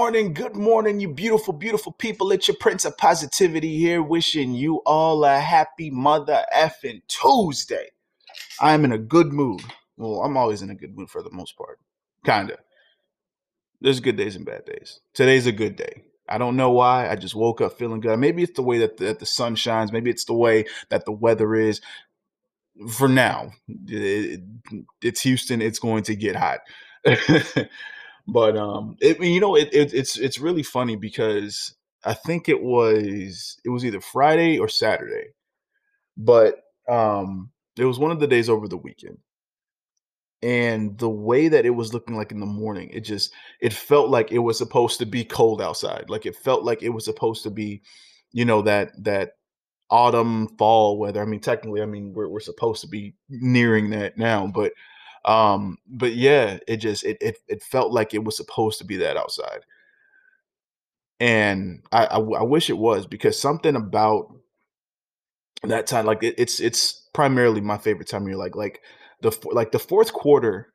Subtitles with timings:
[0.00, 2.32] morning, good morning, you beautiful, beautiful people.
[2.32, 7.90] It's your Prince of Positivity here, wishing you all a happy mother effing Tuesday.
[8.62, 9.60] I'm in a good mood.
[9.98, 11.80] Well, I'm always in a good mood for the most part.
[12.24, 12.56] Kinda.
[13.82, 15.00] There's good days and bad days.
[15.12, 16.04] Today's a good day.
[16.26, 17.10] I don't know why.
[17.10, 18.18] I just woke up feeling good.
[18.18, 19.92] Maybe it's the way that the, that the sun shines.
[19.92, 21.82] Maybe it's the way that the weather is.
[22.88, 24.40] For now, it,
[25.02, 25.60] it's Houston.
[25.60, 26.60] It's going to get hot.
[28.32, 32.62] But um, it, you know, it, it, it's it's really funny because I think it
[32.62, 35.28] was it was either Friday or Saturday,
[36.16, 39.18] but um, it was one of the days over the weekend,
[40.42, 44.10] and the way that it was looking like in the morning, it just it felt
[44.10, 46.08] like it was supposed to be cold outside.
[46.08, 47.82] Like it felt like it was supposed to be,
[48.32, 49.32] you know, that that
[49.90, 51.20] autumn fall weather.
[51.20, 54.72] I mean, technically, I mean we're we're supposed to be nearing that now, but
[55.24, 58.96] um, but yeah, it just it, it it felt like it was supposed to be
[58.98, 59.60] that outside.
[61.18, 64.32] And I, I, I wish it was because something about
[65.64, 68.36] that time, like it, it's it's primarily my favorite time year.
[68.36, 68.80] Like like
[69.20, 70.72] the like the fourth quarter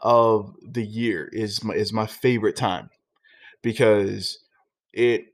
[0.00, 2.90] of the year is my is my favorite time
[3.62, 4.38] because
[4.92, 5.26] it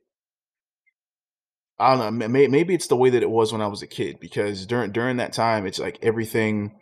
[1.79, 2.29] I don't know.
[2.29, 5.17] Maybe it's the way that it was when I was a kid because during during
[5.17, 6.73] that time, it's like everything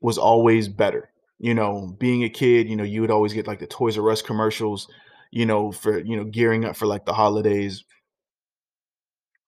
[0.00, 1.10] was always better.
[1.38, 4.10] You know, being a kid, you know, you would always get like the Toys R
[4.10, 4.88] Us commercials,
[5.30, 7.84] you know, for you know gearing up for like the holidays.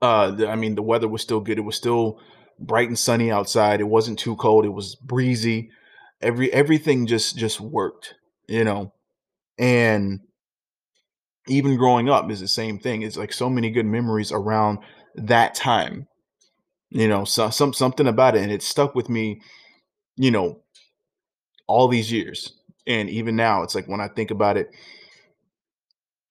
[0.00, 1.58] Uh, the, I mean, the weather was still good.
[1.58, 2.19] It was still
[2.58, 3.80] bright and sunny outside.
[3.80, 4.64] It wasn't too cold.
[4.64, 5.70] It was breezy.
[6.20, 8.14] Every everything just just worked,
[8.48, 8.92] you know.
[9.58, 10.20] And
[11.48, 13.02] even growing up is the same thing.
[13.02, 14.79] It's like so many good memories around
[15.14, 16.07] that time.
[16.91, 19.41] You know, so, some something about it, and it stuck with me
[20.17, 20.61] you know,
[21.67, 22.52] all these years.
[22.86, 24.70] And even now, it's like when I think about it,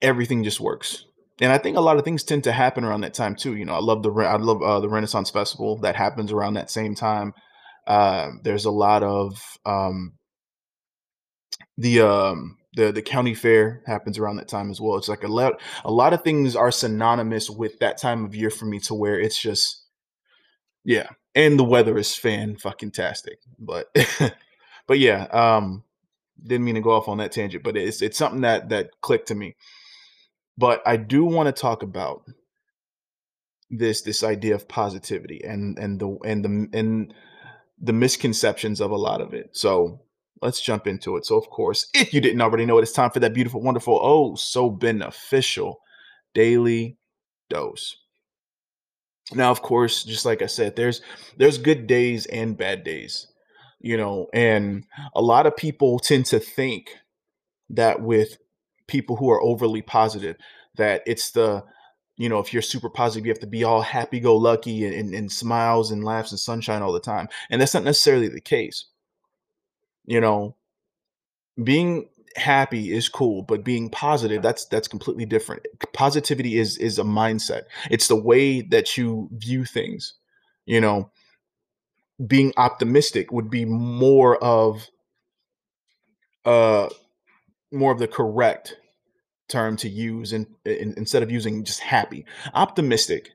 [0.02, 1.06] everything just works.
[1.40, 3.56] And I think a lot of things tend to happen around that time too.
[3.56, 6.70] You know, I love the I love uh, the Renaissance Festival that happens around that
[6.70, 7.34] same time.
[7.88, 10.14] Uh, there's a lot of um,
[11.78, 14.98] the um, the the county fair happens around that time as well.
[14.98, 18.52] It's like a lot a lot of things are synonymous with that time of year
[18.52, 19.84] for me to where it's just
[20.84, 23.40] yeah, and the weather is fan fucking tastic.
[23.60, 23.96] But
[24.88, 25.84] but yeah, um,
[26.44, 29.28] didn't mean to go off on that tangent, but it's it's something that that clicked
[29.30, 29.56] to me.
[30.58, 32.24] But I do want to talk about
[33.70, 37.14] this this idea of positivity and and the and the and
[37.80, 39.50] the misconceptions of a lot of it.
[39.54, 40.02] So
[40.42, 41.26] let's jump into it.
[41.26, 44.00] So of course, if you didn't already know it, it's time for that beautiful, wonderful,
[44.02, 45.80] oh so beneficial
[46.34, 46.98] daily
[47.50, 47.96] dose.
[49.34, 51.02] Now, of course, just like I said, there's
[51.38, 53.28] there's good days and bad days,
[53.80, 56.92] you know, and a lot of people tend to think
[57.70, 58.38] that with
[58.88, 60.36] people who are overly positive,
[60.76, 61.64] that it's the
[62.18, 64.94] you know, if you're super positive, you have to be all happy go lucky and,
[64.94, 67.28] and, and smiles and laughs and sunshine all the time.
[67.50, 68.86] And that's not necessarily the case.
[70.06, 70.56] You know,
[71.64, 75.66] being happy is cool but being positive that's that's completely different.
[75.94, 77.64] Positivity is is a mindset.
[77.90, 80.14] It's the way that you view things
[80.66, 81.12] you know?
[82.26, 84.88] Being optimistic would be more of
[86.46, 86.90] uh
[87.72, 88.78] more of the correct
[89.48, 92.26] term to use and in, instead of using just happy.
[92.54, 93.32] Optimistic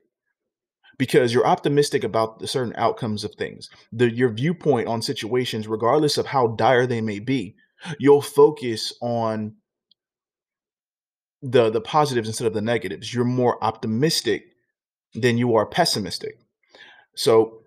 [0.97, 3.69] because you're optimistic about the certain outcomes of things.
[3.91, 7.55] The your viewpoint on situations regardless of how dire they may be
[7.99, 9.55] you'll focus on
[11.41, 13.13] the the positives instead of the negatives.
[13.13, 14.53] You're more optimistic
[15.13, 16.39] than you are pessimistic.
[17.15, 17.61] So,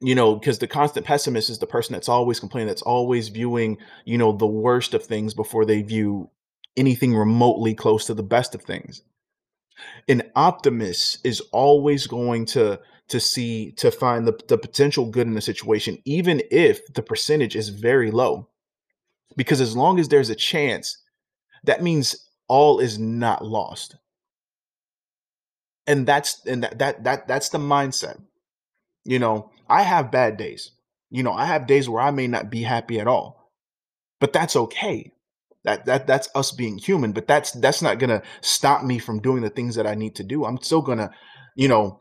[0.00, 3.78] you know, because the constant pessimist is the person that's always complaining, that's always viewing,
[4.04, 6.30] you know, the worst of things before they view
[6.76, 9.02] anything remotely close to the best of things.
[10.08, 15.34] An optimist is always going to to see to find the, the potential good in
[15.34, 18.48] the situation, even if the percentage is very low
[19.36, 20.98] because as long as there's a chance,
[21.64, 22.16] that means
[22.48, 23.96] all is not lost.
[25.86, 28.20] And that's and that that, that that's the mindset.
[29.04, 30.70] You know, I have bad days.
[31.10, 33.50] You know, I have days where I may not be happy at all.
[34.20, 35.12] But that's okay.
[35.64, 39.20] That that that's us being human, but that's that's not going to stop me from
[39.20, 40.44] doing the things that I need to do.
[40.44, 41.10] I'm still going to,
[41.56, 42.00] you know,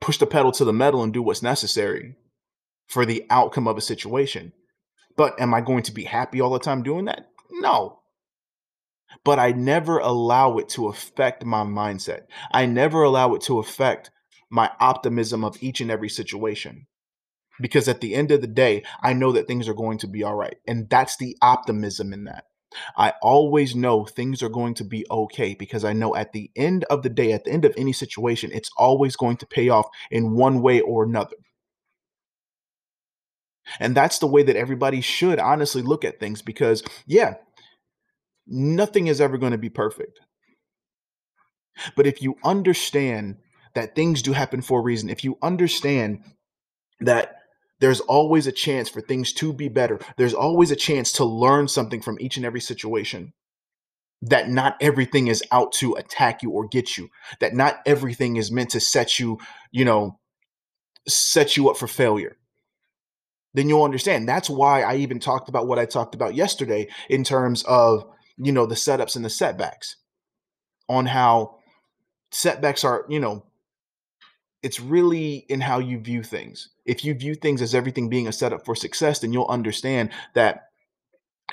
[0.00, 2.14] push the pedal to the metal and do what's necessary
[2.86, 4.52] for the outcome of a situation.
[5.18, 7.26] But am I going to be happy all the time doing that?
[7.50, 7.98] No.
[9.24, 12.22] But I never allow it to affect my mindset.
[12.52, 14.12] I never allow it to affect
[14.48, 16.86] my optimism of each and every situation.
[17.60, 20.22] Because at the end of the day, I know that things are going to be
[20.22, 20.56] all right.
[20.68, 22.44] And that's the optimism in that.
[22.96, 26.84] I always know things are going to be okay because I know at the end
[26.84, 29.88] of the day, at the end of any situation, it's always going to pay off
[30.12, 31.34] in one way or another.
[33.80, 37.34] And that's the way that everybody should honestly look at things because, yeah,
[38.46, 40.20] nothing is ever going to be perfect.
[41.96, 43.36] But if you understand
[43.74, 46.24] that things do happen for a reason, if you understand
[47.00, 47.36] that
[47.80, 51.68] there's always a chance for things to be better, there's always a chance to learn
[51.68, 53.32] something from each and every situation.
[54.20, 58.50] That not everything is out to attack you or get you, that not everything is
[58.50, 59.38] meant to set you,
[59.70, 60.18] you know,
[61.06, 62.36] set you up for failure
[63.58, 64.28] then you'll understand.
[64.28, 68.06] That's why I even talked about what I talked about yesterday in terms of,
[68.36, 69.96] you know, the setups and the setbacks
[70.88, 71.56] on how
[72.30, 73.44] setbacks are, you know,
[74.62, 76.70] it's really in how you view things.
[76.84, 80.68] If you view things as everything being a setup for success, then you'll understand that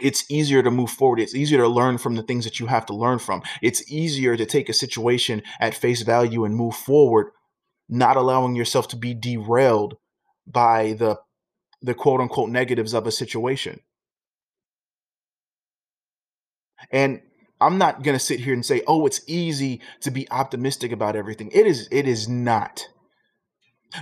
[0.02, 1.20] it's easier to move forward.
[1.20, 3.42] It's easier to learn from the things that you have to learn from.
[3.62, 7.32] It's easier to take a situation at face value and move forward,
[7.88, 9.98] not allowing yourself to be derailed
[10.48, 11.18] by the
[11.86, 13.80] the quote unquote negatives of a situation.
[16.92, 17.22] And
[17.62, 21.16] I'm not going to sit here and say, "Oh, it's easy to be optimistic about
[21.16, 22.88] everything." It is it is not.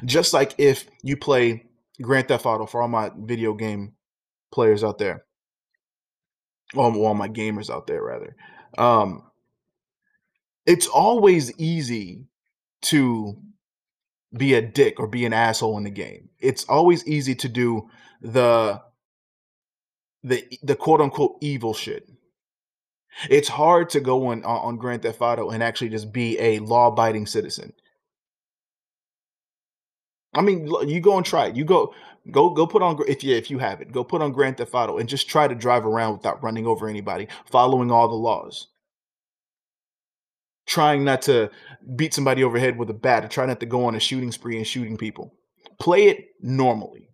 [0.06, 1.66] Just like if you play
[2.02, 3.94] Grand Theft Auto for all my video game
[4.52, 5.26] players out there,
[6.76, 8.36] all, all my gamers out there rather.
[8.78, 9.24] Um
[10.66, 12.26] it's always easy
[12.84, 13.36] to
[14.36, 16.30] be a dick or be an asshole in the game.
[16.40, 17.90] It's always easy to do
[18.22, 18.82] the
[20.24, 22.10] the the quote unquote evil shit.
[23.30, 26.88] It's hard to go on on Grand Theft Auto and actually just be a law
[26.88, 27.74] abiding citizen.
[30.34, 31.56] I mean, you go and try it.
[31.56, 31.94] You go
[32.32, 34.74] go go put on if you if you have it, go put on Grand Theft
[34.74, 38.68] Auto and just try to drive around without running over anybody, following all the laws
[40.66, 41.50] trying not to
[41.96, 44.58] beat somebody overhead with a bat or try not to go on a shooting spree
[44.58, 45.34] and shooting people.
[45.80, 47.10] Play it normally.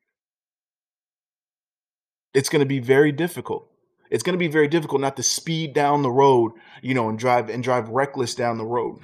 [2.34, 3.68] It's going to be very difficult.
[4.12, 6.52] It's going to be very difficult not to speed down the road,
[6.82, 9.00] you know, and drive and drive reckless down the road.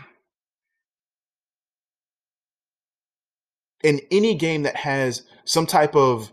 [3.83, 6.31] In any game that has some type of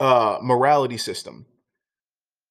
[0.00, 1.46] uh morality system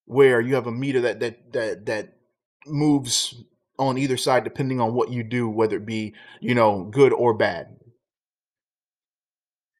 [0.06, 2.18] where you have a meter that that that that
[2.66, 3.36] moves
[3.80, 7.34] on either side depending on what you do whether it be you know good or
[7.34, 7.68] bad.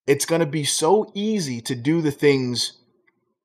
[0.06, 2.78] It's going to be so easy to do the things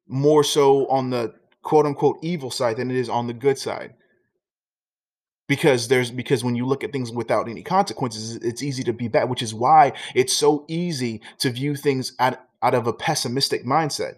[0.07, 3.95] more so on the quote unquote evil side than it is on the good side.
[5.49, 9.09] Because there's because when you look at things without any consequences it's easy to be
[9.09, 13.65] bad which is why it's so easy to view things out, out of a pessimistic
[13.67, 14.15] mindset.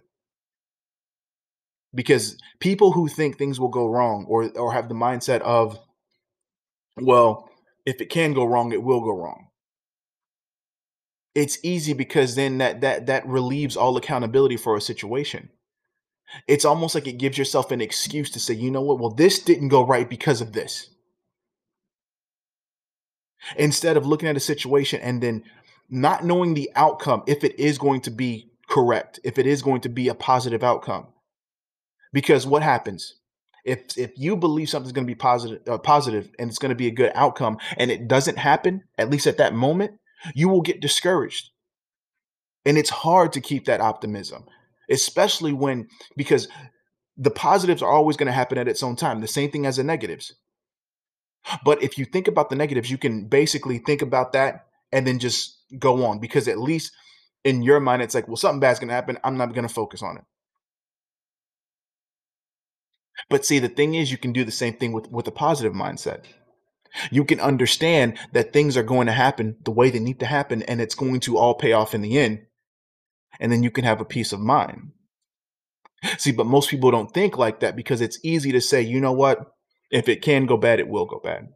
[1.95, 5.79] Because people who think things will go wrong or or have the mindset of
[7.01, 7.49] well,
[7.85, 9.49] if it can go wrong, it will go wrong.
[11.35, 15.51] It's easy because then that that that relieves all accountability for a situation.
[16.47, 19.41] It's almost like it gives yourself an excuse to say, you know what, well, this
[19.41, 20.91] didn't go right because of this.
[23.57, 25.45] Instead of looking at a situation and then
[25.91, 29.83] not knowing the outcome, if it is going to be correct, if it is going
[29.83, 31.09] to be a positive outcome.
[32.13, 33.17] Because what happens?
[33.65, 36.77] If if you believe something's going to be positive uh, positive and it's going to
[36.77, 39.93] be a good outcome and it doesn't happen at least at that moment
[40.35, 41.51] you will get discouraged.
[42.67, 44.45] And it's hard to keep that optimism
[44.91, 46.49] especially when because
[47.17, 49.77] the positives are always going to happen at its own time the same thing as
[49.77, 50.35] the negatives.
[51.63, 55.19] But if you think about the negatives you can basically think about that and then
[55.19, 56.93] just go on because at least
[57.45, 59.19] in your mind it's like well something bad's going to happen.
[59.25, 60.25] I'm not going to focus on it
[63.29, 65.73] but see, the thing is, you can do the same thing with, with a positive
[65.73, 66.25] mindset.
[67.11, 70.63] You can understand that things are going to happen the way they need to happen,
[70.63, 72.47] and it's going to all pay off in the end.
[73.41, 74.93] And then you can have a peace of mind.
[76.19, 79.13] See, but most people don't think like that because it's easy to say, you know
[79.13, 79.53] what?
[79.91, 81.49] If it can go bad, it will go bad.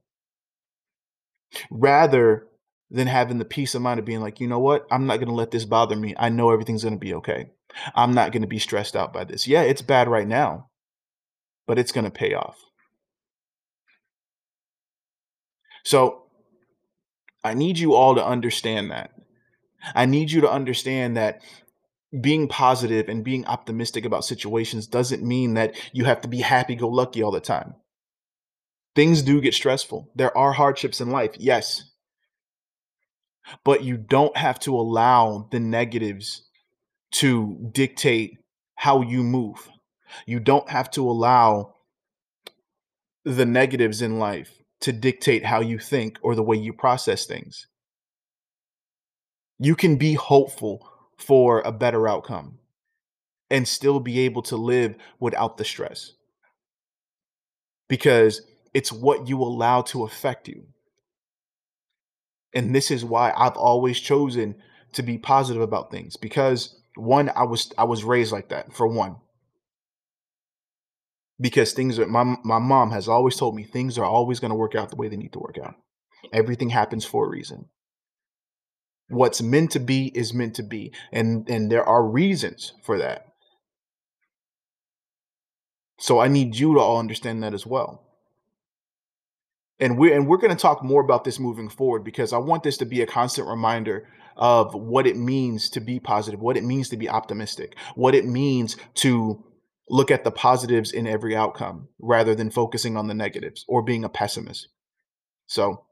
[1.70, 2.46] Rather
[2.90, 4.86] than having the peace of mind of being like, you know what?
[4.90, 6.14] I'm not going to let this bother me.
[6.18, 7.50] I know everything's going to be okay.
[7.94, 9.46] I'm not going to be stressed out by this.
[9.46, 10.67] Yeah, it's bad right now
[11.68, 12.58] but it's going to pay off.
[15.84, 16.24] So
[17.44, 19.12] I need you all to understand that.
[19.94, 21.42] I need you to understand that
[22.20, 26.74] being positive and being optimistic about situations doesn't mean that you have to be happy
[26.74, 27.74] go lucky all the time.
[28.96, 30.10] Things do get stressful.
[30.16, 31.84] There are hardships in life, yes.
[33.62, 36.48] But you don't have to allow the negatives
[37.12, 38.38] to dictate
[38.74, 39.68] how you move.
[40.26, 41.74] You don't have to allow
[43.24, 47.66] the negatives in life to dictate how you think or the way you process things.
[49.58, 52.58] You can be hopeful for a better outcome
[53.50, 56.12] and still be able to live without the stress
[57.88, 58.42] because
[58.74, 60.66] it's what you allow to affect you.
[62.54, 64.56] And this is why I've always chosen
[64.92, 68.86] to be positive about things because one I was I was raised like that for
[68.86, 69.16] one.
[71.40, 74.56] Because things are my my mom has always told me things are always going to
[74.56, 75.74] work out the way they need to work out.
[76.32, 77.66] Everything happens for a reason.
[79.08, 83.26] What's meant to be is meant to be and and there are reasons for that.
[85.98, 88.04] So I need you to all understand that as well.
[89.80, 92.64] And we're and we're going to talk more about this moving forward because I want
[92.64, 96.64] this to be a constant reminder of what it means to be positive, what it
[96.64, 99.44] means to be optimistic, what it means to
[99.90, 104.04] look at the positives in every outcome rather than focusing on the negatives or being
[104.04, 104.68] a pessimist.
[105.46, 105.84] So,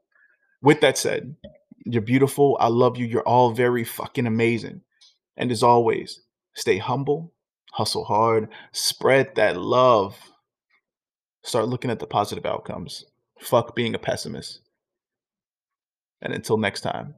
[0.61, 1.35] with that said,
[1.85, 2.57] you're beautiful.
[2.59, 3.05] I love you.
[3.05, 4.81] You're all very fucking amazing.
[5.35, 6.21] And as always,
[6.55, 7.33] stay humble,
[7.71, 10.17] hustle hard, spread that love.
[11.43, 13.05] Start looking at the positive outcomes.
[13.39, 14.61] Fuck being a pessimist.
[16.21, 17.13] And until next time,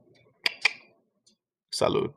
[1.72, 2.12] salud.